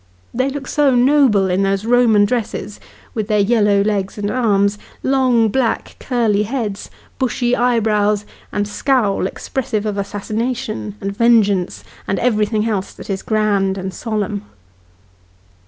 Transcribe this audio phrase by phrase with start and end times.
[0.33, 2.79] They look so noble in those Roman dresses,
[3.13, 6.89] with their yellow legs and arms, long black curly heads,
[7.19, 13.21] bushy eye brows, and scowl expressive of assassination, and vengeance, and everything else that is
[13.21, 14.43] grand and solemn.